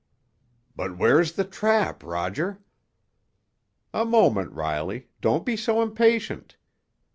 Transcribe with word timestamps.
"But 0.75 0.97
where's 0.97 1.33
the 1.33 1.43
trap, 1.43 2.01
Roger?" 2.03 2.57
"A 3.93 4.03
moment, 4.03 4.51
Riley—don't 4.51 5.45
be 5.45 5.55
so 5.55 5.79
impatient. 5.79 6.57